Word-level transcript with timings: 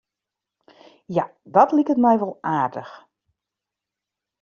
Ja, 1.17 1.25
dat 1.55 1.69
liket 1.75 2.03
my 2.05 2.13
wol 2.21 2.33
aardich. 2.57 2.93